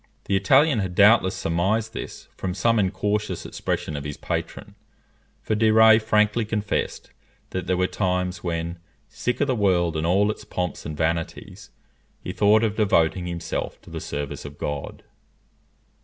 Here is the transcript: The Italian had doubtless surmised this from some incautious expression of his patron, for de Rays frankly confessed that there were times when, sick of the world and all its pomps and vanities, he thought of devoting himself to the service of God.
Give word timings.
The 0.25 0.35
Italian 0.35 0.79
had 0.79 0.95
doubtless 0.95 1.35
surmised 1.35 1.93
this 1.93 2.27
from 2.35 2.55
some 2.55 2.79
incautious 2.79 3.45
expression 3.45 3.95
of 3.95 4.03
his 4.03 4.17
patron, 4.17 4.73
for 5.43 5.53
de 5.53 5.69
Rays 5.69 6.01
frankly 6.01 6.43
confessed 6.43 7.11
that 7.51 7.67
there 7.67 7.77
were 7.77 7.85
times 7.85 8.43
when, 8.43 8.79
sick 9.07 9.41
of 9.41 9.45
the 9.45 9.53
world 9.53 9.95
and 9.95 10.07
all 10.07 10.31
its 10.31 10.43
pomps 10.43 10.87
and 10.87 10.97
vanities, 10.97 11.69
he 12.19 12.33
thought 12.33 12.63
of 12.63 12.75
devoting 12.77 13.27
himself 13.27 13.79
to 13.83 13.91
the 13.91 14.01
service 14.01 14.43
of 14.43 14.57
God. 14.57 15.03